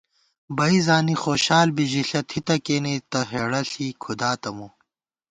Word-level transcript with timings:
بئ 0.57 0.75
زانی 0.85 1.15
خوشال 1.23 1.67
بی 1.75 1.85
ژِݪہ، 1.91 2.21
تھِتہ 2.29 2.55
کېنے 2.65 2.93
تہ 3.11 3.19
ہېڑہ 3.31 3.61
ݪی 3.69 3.85
کھُداتہ 4.01 4.49
مو 4.55 4.67